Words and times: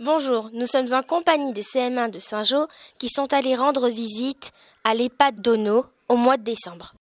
Bonjour, 0.00 0.50
nous 0.52 0.66
sommes 0.66 0.92
en 0.92 1.02
compagnie 1.02 1.52
des 1.52 1.62
CM1 1.62 2.10
de 2.10 2.18
Saint-Jean 2.18 2.66
qui 2.98 3.08
sont 3.08 3.32
allés 3.32 3.54
rendre 3.54 3.88
visite 3.88 4.52
à 4.84 4.94
l'EHPAD 4.94 5.40
d'Ono 5.40 5.86
au 6.08 6.16
mois 6.16 6.36
de 6.36 6.42
décembre. 6.42 6.94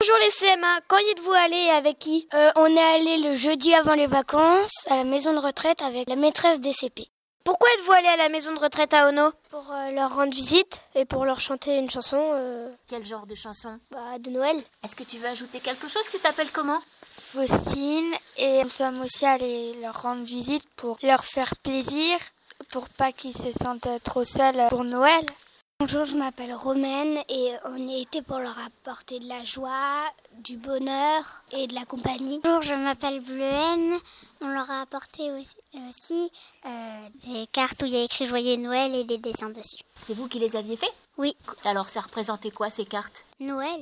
Bonjour 0.00 0.16
les 0.22 0.30
CM1, 0.30 0.80
quand 0.88 0.98
y 0.98 1.10
êtes-vous 1.10 1.32
allés 1.32 1.66
et 1.66 1.70
avec 1.70 1.98
qui? 1.98 2.28
Euh, 2.34 2.50
On 2.56 2.66
est 2.66 2.78
allé 2.94 3.18
le 3.18 3.34
jeudi 3.34 3.74
avant 3.74 3.94
les 3.94 4.06
vacances 4.06 4.86
à 4.88 4.96
la 4.96 5.04
maison 5.04 5.32
de 5.34 5.38
retraite 5.38 5.82
avec 5.82 6.08
la 6.08 6.16
maîtresse 6.16 6.60
des 6.60 6.72
CP. 6.72 7.08
Pourquoi 7.44 7.68
êtes-vous 7.74 7.92
allé 7.92 8.08
à 8.08 8.16
la 8.16 8.28
maison 8.28 8.52
de 8.54 8.60
retraite 8.60 8.92
à 8.94 9.08
Ono? 9.08 9.30
Pour 9.50 9.72
euh, 9.72 9.90
leur 9.90 10.14
rendre 10.14 10.32
visite 10.32 10.80
et 10.94 11.04
pour 11.04 11.24
leur 11.24 11.40
chanter 11.40 11.78
une 11.78 11.88
chanson. 11.90 12.18
Euh... 12.34 12.70
Quel 12.86 13.04
genre 13.04 13.26
de 13.26 13.34
chanson? 13.34 13.78
bah, 13.90 14.18
De 14.18 14.30
Noël. 14.30 14.56
Est-ce 14.84 14.94
que 14.94 15.04
tu 15.04 15.16
veux 15.18 15.26
ajouter 15.26 15.58
quelque 15.60 15.88
chose? 15.88 16.02
Tu 16.10 16.18
t'appelles 16.18 16.52
comment? 16.52 16.80
Faustine 17.02 18.12
et 18.36 18.62
nous 18.62 18.68
sommes 18.68 19.00
aussi 19.00 19.24
allés 19.24 19.74
leur 19.80 20.02
rendre 20.02 20.22
visite 20.22 20.66
pour 20.76 20.98
leur 21.02 21.24
faire 21.24 21.56
plaisir, 21.56 22.18
pour 22.70 22.88
pas 22.90 23.10
qu'ils 23.12 23.36
se 23.36 23.52
sentent 23.52 23.88
trop 24.04 24.24
seuls 24.24 24.66
pour 24.68 24.84
Noël. 24.84 25.24
Bonjour, 25.80 26.04
je 26.04 26.14
m'appelle 26.14 26.52
Romaine 26.54 27.20
et 27.30 27.52
on 27.64 27.76
y 27.76 28.02
était 28.02 28.20
pour 28.20 28.38
leur 28.38 28.54
apporter 28.66 29.18
de 29.18 29.26
la 29.28 29.42
joie, 29.44 30.02
du 30.34 30.58
bonheur 30.58 31.42
et 31.52 31.66
de 31.68 31.74
la 31.74 31.86
compagnie. 31.86 32.38
Bonjour, 32.44 32.60
je 32.60 32.74
m'appelle 32.74 33.20
Bleuhen. 33.20 33.98
On 34.42 34.48
leur 34.48 34.70
a 34.70 34.80
apporté 34.80 35.30
aussi, 35.32 35.56
aussi 35.88 36.32
euh, 36.64 37.08
des 37.26 37.46
cartes 37.46 37.82
où 37.82 37.84
il 37.84 37.92
y 37.92 37.96
a 37.96 38.04
écrit 38.04 38.26
Joyeux 38.26 38.56
Noël 38.56 38.94
et 38.94 39.04
des 39.04 39.18
dessins 39.18 39.50
dessus. 39.50 39.82
C'est 40.06 40.14
vous 40.14 40.28
qui 40.28 40.38
les 40.38 40.56
aviez 40.56 40.76
fait 40.76 40.92
Oui. 41.18 41.36
Alors, 41.64 41.88
ça 41.90 42.00
représentait 42.00 42.50
quoi 42.50 42.70
ces 42.70 42.86
cartes? 42.86 43.26
Noël. 43.38 43.80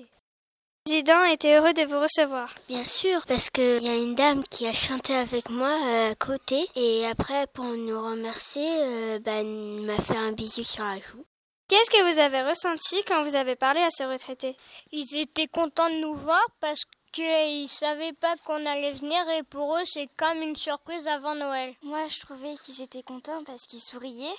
Le 0.86 0.90
président 0.90 1.22
était 1.24 1.56
heureux 1.56 1.74
de 1.74 1.84
vous 1.84 2.00
recevoir. 2.00 2.54
Bien 2.66 2.86
sûr, 2.86 3.24
parce 3.26 3.50
qu'il 3.50 3.82
y 3.82 3.88
a 3.88 3.96
une 3.96 4.14
dame 4.14 4.42
qui 4.44 4.66
a 4.66 4.72
chanté 4.72 5.14
avec 5.14 5.50
moi 5.50 5.76
à 6.08 6.14
côté 6.14 6.66
et 6.74 7.06
après, 7.06 7.46
pour 7.48 7.66
nous 7.66 8.02
remercier, 8.02 8.68
euh, 8.68 9.18
ben, 9.20 9.46
elle 9.46 9.86
m'a 9.86 10.00
fait 10.00 10.16
un 10.16 10.32
bisou 10.32 10.62
sur 10.64 10.82
la 10.82 10.98
joue. 10.98 11.24
Qu'est-ce 11.68 11.90
que 11.90 12.12
vous 12.12 12.18
avez 12.18 12.42
ressenti 12.42 13.04
quand 13.06 13.22
vous 13.24 13.36
avez 13.36 13.54
parlé 13.54 13.80
à 13.80 13.90
ce 13.90 14.04
retraité? 14.04 14.56
Ils 14.90 15.18
étaient 15.18 15.46
contents 15.46 15.90
de 15.90 16.00
nous 16.00 16.14
voir 16.14 16.40
parce 16.60 16.80
qu'ils 17.12 17.62
ne 17.62 17.66
savaient 17.68 18.12
pas 18.12 18.36
qu'on 18.44 18.66
allait 18.66 18.92
venir 18.92 19.28
et 19.30 19.42
pour 19.42 19.76
eux 19.76 19.84
c'est 19.84 20.08
comme 20.16 20.42
une 20.42 20.56
surprise 20.56 21.06
avant 21.06 21.34
Noël. 21.34 21.74
Moi 21.82 22.06
je 22.08 22.20
trouvais 22.20 22.54
qu'ils 22.56 22.82
étaient 22.82 23.02
contents 23.02 23.44
parce 23.44 23.62
qu'ils 23.62 23.82
souriaient. 23.82 24.36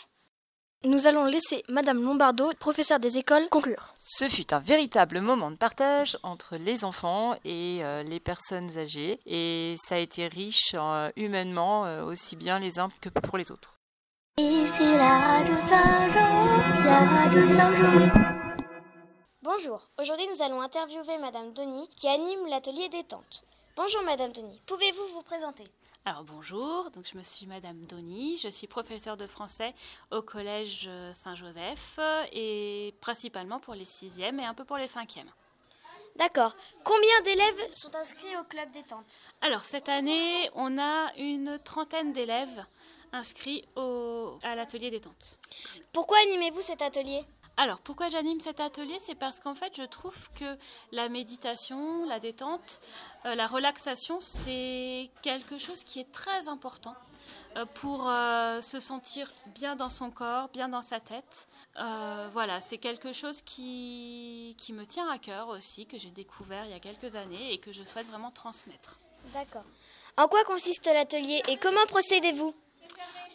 Nous 0.86 1.08
allons 1.08 1.26
laisser 1.26 1.66
Madame 1.68 2.02
Lombardo, 2.02 2.54
professeure 2.58 3.02
des 3.02 3.18
écoles, 3.18 3.50
conclure. 3.50 3.94
Ce 3.98 4.30
fut 4.30 4.54
un 4.54 4.60
véritable 4.60 5.20
moment 5.20 5.52
de 5.52 5.58
partage 5.58 6.18
entre 6.24 6.56
les 6.56 6.86
enfants 6.86 7.36
et 7.44 7.80
euh, 7.84 8.02
les 8.04 8.22
personnes 8.22 8.78
âgées 8.78 9.20
et 9.26 9.76
ça 9.78 9.96
a 9.96 9.98
été 9.98 10.30
riche 10.30 10.72
euh, 10.76 11.12
humainement 11.18 11.86
euh, 11.86 12.06
aussi 12.06 12.38
bien 12.38 12.60
les 12.60 12.80
uns 12.80 12.88
que 13.02 13.10
pour 13.10 13.38
les 13.38 13.52
autres. 13.52 13.82
Bonjour, 19.52 19.90
aujourd'hui 20.00 20.28
nous 20.28 20.44
allons 20.44 20.62
interviewer 20.62 21.18
Madame 21.18 21.54
Denis 21.54 21.90
qui 21.96 22.08
anime 22.08 22.46
l'atelier 22.46 22.88
détente. 22.88 23.46
Bonjour 23.76 24.04
Madame 24.04 24.32
Denis, 24.32 24.62
pouvez-vous 24.68 25.08
vous 25.08 25.24
présenter? 25.24 25.64
Alors 26.06 26.24
bonjour, 26.24 26.92
donc 26.92 27.08
je 27.12 27.18
me 27.18 27.24
suis 27.24 27.48
Madame 27.48 27.84
Denis, 27.88 28.38
je 28.38 28.48
suis 28.48 28.68
professeure 28.68 29.18
de 29.18 29.26
français 29.26 29.74
au 30.12 30.22
collège 30.22 30.88
Saint-Joseph 31.14 32.00
et 32.32 32.94
principalement 33.02 33.60
pour 33.60 33.74
les 33.74 33.86
sixièmes 33.86 34.40
et 34.40 34.46
un 34.46 34.54
peu 34.54 34.66
pour 34.66 34.78
les 34.78 34.88
cinquièmes. 34.88 35.32
D'accord. 36.16 36.56
Combien 36.84 37.22
d'élèves 37.24 37.76
sont 37.76 37.96
inscrits 37.96 38.38
au 38.40 38.44
club 38.44 38.70
détente? 38.70 39.18
Alors 39.42 39.66
cette 39.66 39.90
année, 39.90 40.48
on 40.54 40.78
a 40.78 41.12
une 41.18 41.58
trentaine 41.64 42.14
d'élèves 42.14 42.66
inscrits 43.14 43.66
au, 43.76 44.38
à 44.44 44.54
l'atelier 44.54 44.92
détente. 44.92 45.40
Pourquoi 45.92 46.20
animez-vous 46.20 46.62
cet 46.62 46.84
atelier? 46.84 47.26
Alors, 47.60 47.82
pourquoi 47.82 48.08
j'anime 48.08 48.40
cet 48.40 48.62
atelier? 48.62 48.96
C'est 49.02 49.16
parce 49.16 49.42
qu'en 49.42 49.54
fait, 49.54 49.76
je 49.76 49.84
trouve 49.84 50.32
que 50.32 50.58
la 50.94 51.10
méditation, 51.10 52.06
la 52.06 52.22
détente, 52.22 52.80
euh, 53.26 53.36
la 53.36 53.48
relaxation, 53.48 54.20
c'est 54.22 55.10
quelque 55.22 55.58
chose 55.58 55.84
qui 55.84 56.00
est 56.00 56.10
très 56.10 56.48
important 56.48 56.96
euh, 57.58 57.66
pour 57.66 58.08
euh, 58.08 58.62
se 58.62 58.80
sentir 58.80 59.30
bien 59.48 59.76
dans 59.76 59.90
son 59.90 60.10
corps, 60.10 60.48
bien 60.54 60.70
dans 60.70 60.82
sa 60.82 61.02
tête. 61.02 61.50
voilà, 62.32 62.62
c'est 62.62 62.78
quelque 62.78 63.12
chose 63.12 63.42
qui, 63.42 64.56
qui 64.58 64.72
me 64.72 64.86
tient 64.86 65.10
à 65.10 65.18
cœur 65.18 65.50
aussi, 65.50 65.86
que 65.86 65.98
j'ai 65.98 66.12
découvert 66.12 66.64
il 66.64 66.72
y 66.72 66.76
a 66.76 66.80
quelques 66.80 67.18
années 67.18 67.52
et 67.52 67.58
que 67.58 67.74
je 67.74 67.84
souhaite 67.84 68.08
vraiment 68.08 68.32
transmettre. 68.32 69.02
D'accord. 69.34 69.66
En 70.16 70.30
quoi 70.30 70.46
consiste 70.46 70.86
l'atelier 70.86 71.44
et 71.50 71.58
comment 71.58 71.86
procédez-vous? 71.88 72.56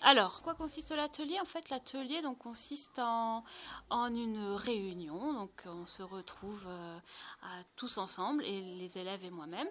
Alors, 0.05 0.43
quoi 0.43 0.55
consiste 0.55 0.91
l'atelier 0.91 1.41
En 1.41 1.47
fait, 1.47 1.71
l'atelier 1.71 2.21
donc 2.21 2.37
consiste 2.37 2.99
en, 2.99 3.43
en, 3.89 4.15
une 4.15 4.53
réunion. 4.53 5.33
Donc, 5.33 5.51
on 5.65 5.87
se 5.87 6.03
retrouve 6.03 6.63
euh, 6.67 6.99
à, 7.43 7.65
tous 7.77 7.97
ensemble, 7.97 8.45
et 8.45 8.61
les 8.77 8.99
élèves 8.99 9.25
et 9.25 9.31
moi-même. 9.31 9.67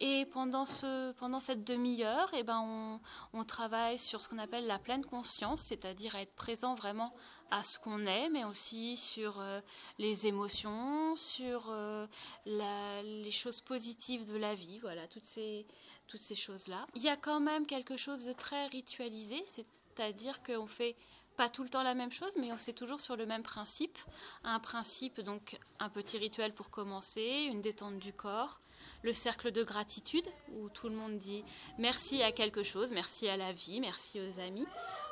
Et 0.00 0.26
pendant, 0.26 0.66
ce, 0.66 1.12
pendant 1.12 1.40
cette 1.40 1.64
demi-heure, 1.64 2.28
eh 2.34 2.42
ben, 2.42 2.60
on, 2.60 3.00
on, 3.32 3.44
travaille 3.44 3.98
sur 3.98 4.20
ce 4.20 4.28
qu'on 4.28 4.38
appelle 4.38 4.66
la 4.66 4.78
pleine 4.78 5.06
conscience, 5.06 5.62
c'est-à-dire 5.62 6.16
être 6.16 6.34
présent 6.34 6.74
vraiment 6.74 7.14
à 7.50 7.62
ce 7.62 7.78
qu'on 7.78 8.06
est, 8.06 8.28
mais 8.30 8.44
aussi 8.44 8.96
sur 8.96 9.40
euh, 9.40 9.60
les 9.98 10.26
émotions, 10.26 11.16
sur 11.16 11.70
euh, 11.70 12.06
les 12.46 13.30
choses 13.30 13.60
positives 13.60 14.30
de 14.30 14.36
la 14.36 14.54
vie. 14.54 14.78
Voilà, 14.80 15.06
toutes 15.08 15.24
ces 15.24 15.66
toutes 16.08 16.22
ces 16.22 16.34
choses-là. 16.34 16.86
Il 16.94 17.02
y 17.02 17.08
a 17.08 17.16
quand 17.16 17.38
même 17.38 17.66
quelque 17.66 17.96
chose 17.96 18.24
de 18.24 18.32
très 18.32 18.66
ritualisé, 18.68 19.44
c'est-à-dire 19.46 20.42
qu'on 20.42 20.66
fait 20.66 20.96
pas 21.36 21.48
tout 21.48 21.62
le 21.62 21.68
temps 21.68 21.84
la 21.84 21.94
même 21.94 22.10
chose, 22.10 22.32
mais 22.36 22.48
c'est 22.58 22.72
toujours 22.72 23.00
sur 23.00 23.14
le 23.14 23.24
même 23.24 23.44
principe. 23.44 23.96
Un 24.42 24.58
principe, 24.58 25.20
donc 25.20 25.58
un 25.78 25.88
petit 25.88 26.18
rituel 26.18 26.52
pour 26.52 26.70
commencer, 26.70 27.46
une 27.48 27.60
détente 27.60 27.98
du 27.98 28.12
corps, 28.12 28.60
le 29.02 29.12
cercle 29.12 29.52
de 29.52 29.62
gratitude, 29.62 30.26
où 30.56 30.68
tout 30.68 30.88
le 30.88 30.96
monde 30.96 31.16
dit 31.16 31.44
merci 31.78 32.22
à 32.22 32.32
quelque 32.32 32.64
chose, 32.64 32.90
merci 32.90 33.28
à 33.28 33.36
la 33.36 33.52
vie, 33.52 33.78
merci 33.80 34.20
aux 34.20 34.40
amis. 34.40 34.66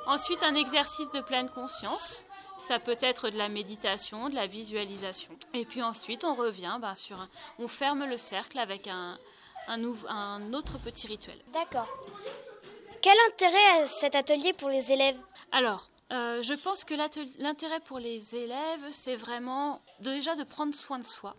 Ensuite, 0.07 0.41
un 0.41 0.55
exercice 0.55 1.11
de 1.11 1.19
pleine 1.19 1.49
conscience. 1.49 2.25
Ça 2.67 2.79
peut 2.79 2.97
être 3.01 3.29
de 3.29 3.37
la 3.37 3.49
méditation, 3.49 4.29
de 4.29 4.35
la 4.35 4.47
visualisation. 4.47 5.31
Et 5.53 5.65
puis 5.65 5.83
ensuite, 5.83 6.23
on 6.23 6.33
revient 6.33 6.77
ben, 6.81 6.95
sur 6.95 7.19
un... 7.19 7.29
On 7.59 7.67
ferme 7.67 8.05
le 8.05 8.17
cercle 8.17 8.59
avec 8.59 8.87
un, 8.87 9.17
un, 9.67 9.81
un 10.09 10.53
autre 10.53 10.77
petit 10.77 11.07
rituel. 11.07 11.37
D'accord. 11.53 11.87
Quel 13.01 13.17
intérêt 13.29 13.81
a 13.81 13.85
cet 13.85 14.15
atelier 14.15 14.53
pour 14.53 14.69
les 14.69 14.91
élèves? 14.91 15.19
Alors, 15.51 15.89
euh, 16.11 16.41
je 16.41 16.53
pense 16.53 16.83
que 16.83 16.93
l'intérêt 17.41 17.79
pour 17.81 17.99
les 17.99 18.35
élèves, 18.35 18.85
c'est 18.91 19.15
vraiment 19.15 19.79
déjà 19.99 20.35
de 20.35 20.43
prendre 20.43 20.73
soin 20.73 20.99
de 20.99 21.05
soi. 21.05 21.35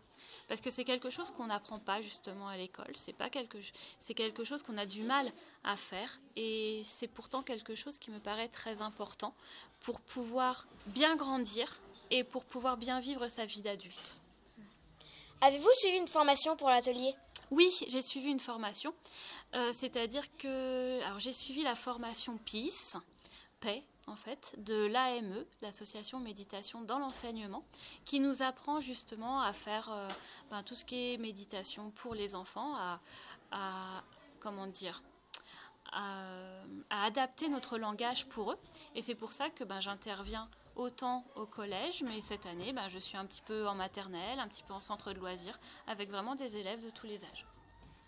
Parce 0.49 0.61
que 0.63 0.71
c'est 0.71 0.85
quelque 0.85 1.11
chose 1.11 1.31
qu'on 1.31 1.47
n'apprend 1.47 1.79
pas 1.79 2.01
justement 2.01 2.49
à 2.49 2.57
l'école. 2.57 2.93
C'est 2.95 3.13
pas 3.13 3.29
quelque, 3.29 3.59
c'est 4.01 4.15
quelque 4.15 4.45
chose 4.45 4.63
qu'on 4.63 4.79
a 4.79 4.87
du 4.87 5.03
mal 5.03 5.31
à 5.63 5.77
faire, 5.77 6.21
et 6.37 6.83
c'est 6.85 7.07
pourtant 7.07 7.43
quelque 7.43 7.75
chose 7.75 7.99
qui 7.99 8.11
me 8.11 8.19
paraît 8.19 8.49
très 8.49 8.81
important 8.81 9.35
pour 9.81 10.01
pouvoir 10.01 10.67
bien 10.87 11.17
grandir 11.17 11.81
et 12.11 12.25
pour 12.25 12.45
pouvoir 12.45 12.79
bien 12.79 13.01
vivre 13.01 13.29
sa 13.29 13.45
vie 13.45 13.61
d'adulte. 13.61 14.19
Avez-vous 15.41 15.71
suivi 15.79 15.99
une 15.99 16.09
formation 16.09 16.57
pour 16.57 16.69
l'atelier? 16.69 17.15
Oui, 17.51 17.71
j'ai 17.87 18.03
suivi 18.03 18.31
une 18.31 18.41
formation. 18.41 18.93
Euh, 19.55 19.73
c'est-à-dire 19.73 20.25
que 20.37 21.01
alors 21.05 21.21
j'ai 21.21 21.33
suivi 21.33 21.63
la 21.63 21.75
formation 21.75 22.37
PIS, 22.39 22.97
paix 23.61 23.85
en 24.09 24.17
fait, 24.17 24.55
de 24.59 24.87
l'AME, 24.87 25.45
l'association 25.61 26.19
méditation 26.19 26.83
dans 26.83 26.99
l'enseignement, 26.99 27.65
qui 28.05 28.21
nous 28.21 28.43
apprend 28.43 28.81
justement 28.81 29.43
à 29.43 29.53
faire 29.53 29.91
euh, 29.93 30.09
ben, 30.51 30.63
tout 30.63 30.75
ce 30.75 30.85
qui 30.85 31.13
est 31.13 31.19
méditation 31.19 31.91
pour 31.91 32.15
les 32.15 32.35
enfants, 32.35 32.75
à, 33.51 34.03
comment 34.41 34.67
dire, 34.67 35.03
à, 35.93 36.63
adapter 36.91 37.49
notre 37.49 37.79
langage 37.79 38.27
pour 38.29 38.53
eux. 38.53 38.59
Et 38.95 39.03
c'est 39.03 39.15
pour 39.15 39.33
ça 39.33 39.51
que 39.51 39.65
ben, 39.65 39.81
j'interviens 39.81 40.49
autant 40.77 41.25
au 41.37 41.47
collège, 41.47 42.03
mais 42.03 42.21
cette 42.21 42.47
année, 42.47 42.73
ben, 42.73 42.89
je 42.89 42.99
suis 42.99 43.17
un 43.17 43.27
petit 43.27 43.43
peu 43.43 43.69
en 43.69 43.75
maternelle, 43.75 44.41
un 44.41 44.49
petit 44.49 44.63
peu 44.63 44.73
en 44.73 44.81
centre 44.81 45.13
de 45.13 45.19
loisirs, 45.19 45.59
avec 45.87 46.09
vraiment 46.11 46.35
des 46.35 46.57
élèves 46.57 46.85
de 46.85 46.91
tous 46.91 47.07
les 47.07 47.25
âges. 47.25 47.47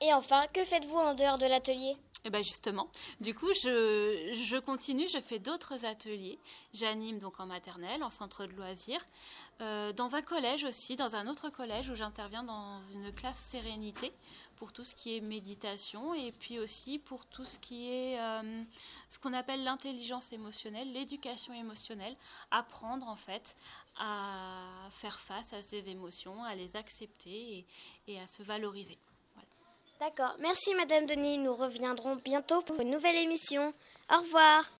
Et 0.00 0.12
enfin, 0.14 0.46
que 0.52 0.64
faites-vous 0.64 0.96
en 0.96 1.14
dehors 1.14 1.38
de 1.38 1.46
l'atelier? 1.46 1.96
Eh 2.24 2.30
bien 2.30 2.42
justement, 2.42 2.88
du 3.20 3.34
coup, 3.34 3.52
je, 3.54 4.32
je 4.34 4.58
continue, 4.58 5.08
je 5.08 5.20
fais 5.20 5.38
d'autres 5.38 5.86
ateliers. 5.86 6.38
J'anime 6.74 7.18
donc 7.18 7.40
en 7.40 7.46
maternelle, 7.46 8.02
en 8.02 8.10
centre 8.10 8.44
de 8.44 8.52
loisirs, 8.52 9.06
euh, 9.62 9.92
dans 9.92 10.16
un 10.16 10.22
collège 10.22 10.64
aussi, 10.64 10.96
dans 10.96 11.16
un 11.16 11.26
autre 11.26 11.48
collège 11.50 11.88
où 11.88 11.94
j'interviens 11.94 12.42
dans 12.42 12.80
une 12.92 13.12
classe 13.12 13.38
sérénité 13.38 14.12
pour 14.56 14.72
tout 14.72 14.84
ce 14.84 14.94
qui 14.94 15.16
est 15.16 15.20
méditation 15.20 16.12
et 16.12 16.32
puis 16.32 16.58
aussi 16.58 16.98
pour 16.98 17.24
tout 17.24 17.44
ce 17.44 17.58
qui 17.58 17.90
est 17.90 18.20
euh, 18.20 18.64
ce 19.08 19.18
qu'on 19.18 19.32
appelle 19.32 19.64
l'intelligence 19.64 20.32
émotionnelle, 20.32 20.92
l'éducation 20.92 21.54
émotionnelle, 21.54 22.16
apprendre 22.50 23.06
en 23.06 23.16
fait 23.16 23.56
à 23.98 24.88
faire 24.90 25.18
face 25.20 25.54
à 25.54 25.62
ses 25.62 25.88
émotions, 25.88 26.44
à 26.44 26.54
les 26.54 26.76
accepter 26.76 27.66
et 28.06 28.20
à 28.20 28.26
se 28.26 28.42
valoriser. 28.42 28.98
D'accord. 30.00 30.34
Merci 30.40 30.74
Madame 30.76 31.04
Denis. 31.04 31.36
Nous 31.36 31.52
reviendrons 31.52 32.16
bientôt 32.24 32.62
pour 32.62 32.80
une 32.80 32.90
nouvelle 32.90 33.16
émission. 33.16 33.74
Au 34.10 34.18
revoir. 34.22 34.70